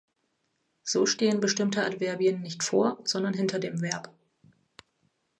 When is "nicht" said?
2.41-2.63